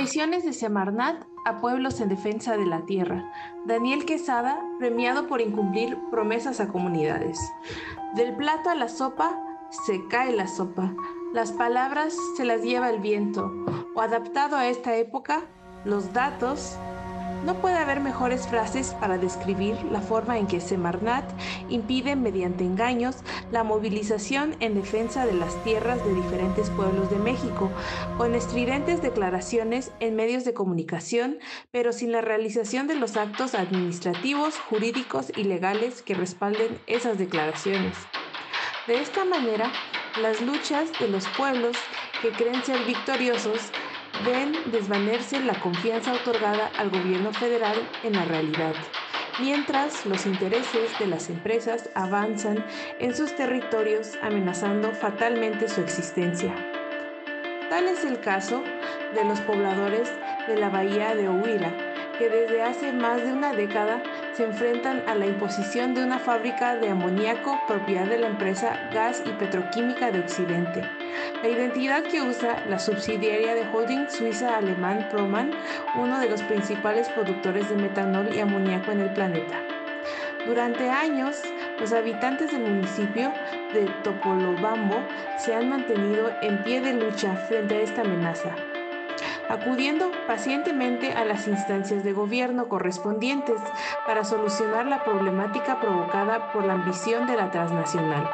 [0.00, 3.30] traiciones de Semarnat a pueblos en defensa de la tierra.
[3.66, 7.38] Daniel Quesada, premiado por incumplir promesas a comunidades.
[8.14, 9.38] Del plato a la sopa,
[9.84, 10.94] se cae la sopa.
[11.34, 13.52] Las palabras se las lleva el viento.
[13.94, 15.42] O adaptado a esta época,
[15.84, 16.78] los datos
[17.44, 21.24] no puede haber mejores frases para describir la forma en que Semarnat
[21.68, 23.16] impide mediante engaños
[23.50, 27.70] la movilización en defensa de las tierras de diferentes pueblos de México,
[28.16, 31.38] con estridentes declaraciones en medios de comunicación,
[31.70, 37.96] pero sin la realización de los actos administrativos, jurídicos y legales que respalden esas declaraciones.
[38.86, 39.70] De esta manera,
[40.20, 41.76] las luchas de los pueblos
[42.22, 43.70] que creen ser victoriosos
[44.24, 48.74] ven desvanecerse la confianza otorgada al gobierno federal en la realidad,
[49.40, 52.64] mientras los intereses de las empresas avanzan
[52.98, 56.54] en sus territorios amenazando fatalmente su existencia.
[57.70, 58.62] Tal es el caso
[59.14, 60.12] de los pobladores
[60.48, 61.72] de la bahía de Huira,
[62.18, 64.02] que desde hace más de una década
[64.32, 69.22] se enfrentan a la imposición de una fábrica de amoníaco propiedad de la empresa Gas
[69.26, 70.82] y Petroquímica de Occidente.
[71.42, 75.50] La identidad que usa la subsidiaria de holding suiza alemán Proman,
[75.96, 79.56] uno de los principales productores de metanol y amoníaco en el planeta.
[80.46, 81.42] Durante años,
[81.78, 83.32] los habitantes del municipio
[83.74, 84.96] de Topolobambo
[85.38, 88.54] se han mantenido en pie de lucha frente a esta amenaza
[89.50, 93.56] acudiendo pacientemente a las instancias de gobierno correspondientes
[94.06, 98.30] para solucionar la problemática provocada por la ambición de la transnacional.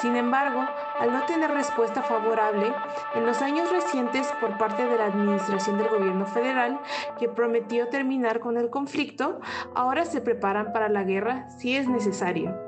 [0.00, 0.64] Sin embargo,
[0.98, 2.72] al no tener respuesta favorable,
[3.14, 6.80] en los años recientes por parte de la administración del gobierno federal,
[7.18, 9.40] que prometió terminar con el conflicto,
[9.74, 12.67] ahora se preparan para la guerra si es necesario.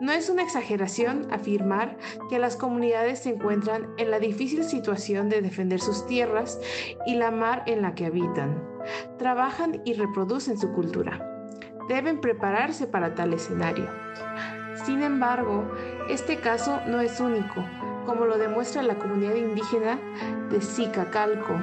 [0.00, 1.96] No es una exageración afirmar
[2.28, 6.60] que las comunidades se encuentran en la difícil situación de defender sus tierras
[7.06, 8.62] y la mar en la que habitan.
[9.18, 11.28] Trabajan y reproducen su cultura.
[11.88, 13.88] Deben prepararse para tal escenario.
[14.84, 15.64] Sin embargo,
[16.08, 17.64] este caso no es único,
[18.06, 19.98] como lo demuestra la comunidad indígena
[20.50, 21.60] de Zicacalco,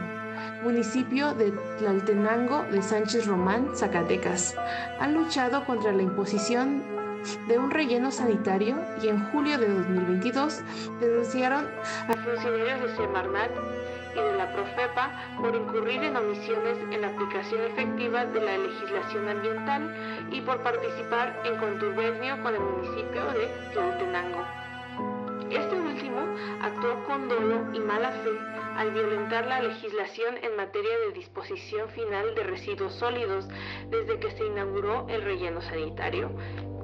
[0.63, 4.55] municipio de Tlaltenango de Sánchez Román, Zacatecas.
[4.99, 6.98] Han luchado contra la imposición
[7.47, 10.61] de un relleno sanitario y en julio de 2022
[10.99, 11.67] denunciaron
[12.07, 13.51] a funcionarios de Semarnat
[14.13, 19.27] y de la Profepa por incurrir en omisiones en la aplicación efectiva de la legislación
[19.27, 24.45] ambiental y por participar en contubernio con el municipio de Tlaltenango.
[25.51, 26.19] Este último
[26.61, 28.29] actuó con dolo y mala fe
[28.77, 33.47] al violentar la legislación en materia de disposición final de residuos sólidos
[33.89, 36.29] desde que se inauguró el relleno sanitario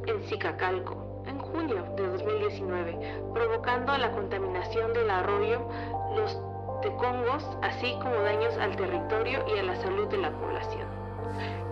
[0.07, 5.67] en Zicacalco en junio de 2019, provocando la contaminación del arroyo
[6.15, 6.39] Los
[6.81, 10.87] Tecongos, así como daños al territorio y a la salud de la población.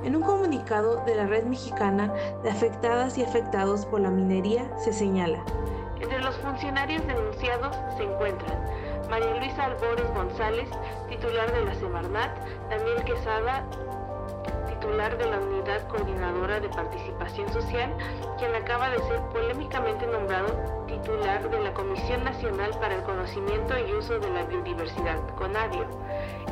[0.03, 2.11] En un comunicado de la Red Mexicana
[2.43, 5.43] de Afectadas y Afectados por la Minería se señala,
[6.01, 8.59] entre los funcionarios denunciados se encuentran
[9.09, 10.69] María Luisa Albores González,
[11.07, 12.37] titular de la Semarnat,
[12.69, 13.63] Daniel Quesada,
[14.83, 17.95] titular de la Unidad Coordinadora de Participación Social,
[18.37, 23.93] quien acaba de ser polémicamente nombrado titular de la Comisión Nacional para el Conocimiento y
[23.93, 25.87] Uso de la Biodiversidad, CONAVIO,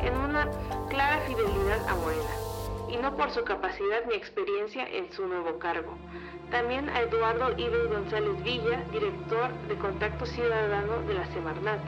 [0.02, 0.48] en una
[0.88, 2.34] clara fidelidad a Morena,
[2.88, 5.92] y no por su capacidad ni experiencia en su nuevo cargo.
[6.50, 11.80] También a Eduardo Ives González Villa, director de Contacto Ciudadano de la Semarnat,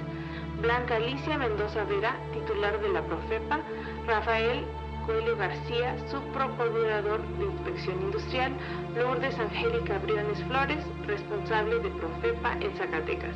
[0.60, 3.60] Blanca Alicia Mendoza Vera, titular de la Profepa,
[4.06, 4.66] Rafael
[5.06, 8.52] Coelho García, subprocurador de Inspección Industrial,
[8.96, 13.34] Lourdes Angélica Briones Flores, responsable de Profepa en Zacatecas,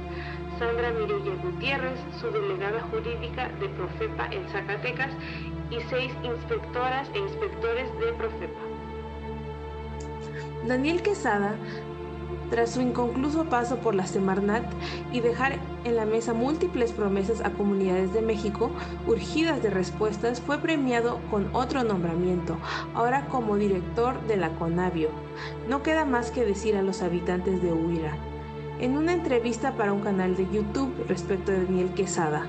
[0.59, 5.11] Sandra Mirilla Gutiérrez, subdelegada jurídica de Profepa en Zacatecas.
[5.71, 8.61] Y seis inspectoras e inspectores de Profepa.
[10.67, 11.55] Daniel Quesada
[12.51, 14.65] tras su inconcluso paso por la Semarnat
[15.13, 18.71] y dejar en la mesa múltiples promesas a comunidades de México
[19.07, 22.56] urgidas de respuestas, fue premiado con otro nombramiento,
[22.95, 25.11] ahora como director de la Conavio.
[25.69, 28.17] No queda más que decir a los habitantes de Huira.
[28.81, 32.47] En una entrevista para un canal de YouTube respecto de Daniel Quesada,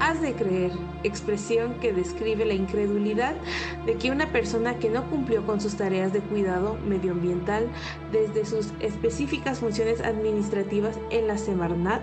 [0.00, 0.72] has de creer,
[1.02, 3.34] expresión que describe la incredulidad
[3.86, 7.68] de que una persona que no cumplió con sus tareas de cuidado medioambiental
[8.12, 12.02] desde sus específicas funciones administrativas en la Semarnat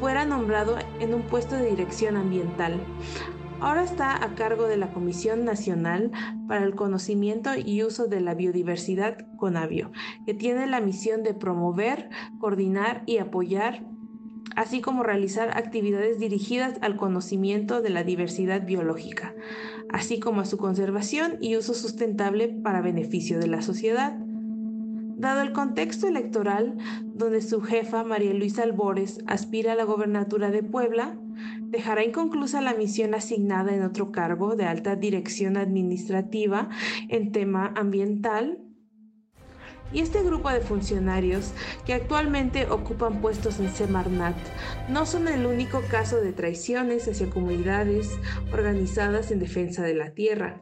[0.00, 2.80] fuera nombrado en un puesto de dirección ambiental.
[3.60, 6.12] Ahora está a cargo de la Comisión Nacional
[6.46, 9.90] para el Conocimiento y Uso de la Biodiversidad, CONAVIO,
[10.26, 12.08] que tiene la misión de promover,
[12.38, 13.82] coordinar y apoyar
[14.56, 19.34] así como realizar actividades dirigidas al conocimiento de la diversidad biológica,
[19.88, 24.16] así como a su conservación y uso sustentable para beneficio de la sociedad.
[25.18, 30.62] Dado el contexto electoral, donde su jefa, María Luisa Albores, aspira a la gobernatura de
[30.62, 31.16] Puebla,
[31.62, 36.68] dejará inconclusa la misión asignada en otro cargo de alta dirección administrativa
[37.08, 38.60] en tema ambiental.
[39.92, 41.52] Y este grupo de funcionarios
[41.86, 44.36] que actualmente ocupan puestos en Semarnat
[44.88, 48.18] no son el único caso de traiciones hacia comunidades
[48.52, 50.60] organizadas en defensa de la tierra.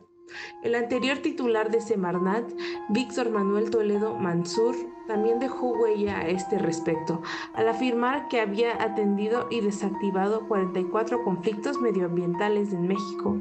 [0.62, 2.50] El anterior titular de Semarnat,
[2.88, 4.74] Víctor Manuel Toledo Mansur,
[5.06, 7.22] también dejó huella a este respecto,
[7.54, 13.40] al afirmar que había atendido y desactivado 44 conflictos medioambientales en México.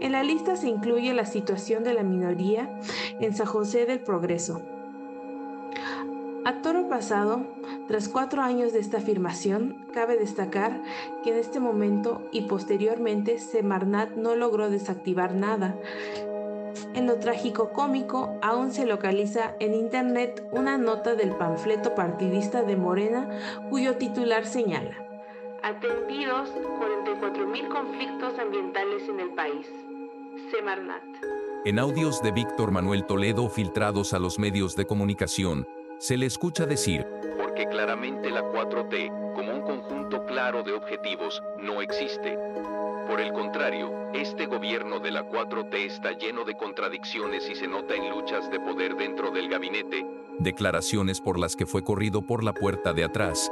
[0.00, 2.78] En la lista se incluye la situación de la minoría
[3.20, 4.73] en San José del Progreso.
[6.44, 7.42] A toro pasado,
[7.88, 10.82] tras cuatro años de esta afirmación, cabe destacar
[11.22, 15.74] que en este momento y posteriormente Semarnat no logró desactivar nada.
[16.94, 22.76] En lo trágico cómico, aún se localiza en internet una nota del panfleto partidista de
[22.76, 23.28] Morena
[23.70, 25.04] cuyo titular señala
[25.62, 29.66] Atendidos 44.000 conflictos ambientales en el país.
[30.50, 31.02] Semarnat.
[31.64, 35.66] En audios de Víctor Manuel Toledo filtrados a los medios de comunicación,
[35.98, 37.06] se le escucha decir,
[37.38, 42.38] porque claramente la 4T, como un conjunto claro de objetivos, no existe.
[43.08, 47.94] Por el contrario, este gobierno de la 4T está lleno de contradicciones y se nota
[47.94, 50.06] en luchas de poder dentro del gabinete.
[50.38, 53.50] Declaraciones por las que fue corrido por la puerta de atrás.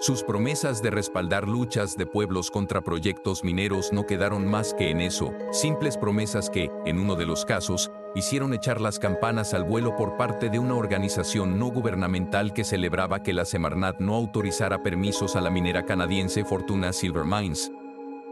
[0.00, 5.00] Sus promesas de respaldar luchas de pueblos contra proyectos mineros no quedaron más que en
[5.00, 9.96] eso, simples promesas que, en uno de los casos, hicieron echar las campanas al vuelo
[9.96, 15.34] por parte de una organización no gubernamental que celebraba que la Semarnat no autorizara permisos
[15.34, 17.72] a la minera canadiense Fortuna Silver Mines.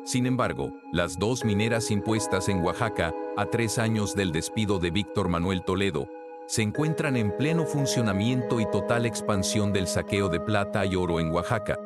[0.04, 5.28] Sin embargo, las dos mineras impuestas en Oaxaca, a tres años del despido de Víctor
[5.28, 6.08] Manuel Toledo,
[6.46, 11.30] se encuentran en pleno funcionamiento y total expansión del saqueo de plata y oro en
[11.30, 11.85] Oaxaca.